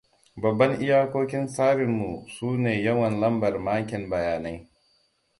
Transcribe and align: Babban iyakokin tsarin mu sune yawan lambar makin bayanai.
Babban 0.41 0.71
iyakokin 0.83 1.45
tsarin 1.47 1.91
mu 1.97 2.09
sune 2.35 2.73
yawan 2.85 3.13
lambar 3.21 3.53
makin 3.65 4.09
bayanai. 4.11 4.57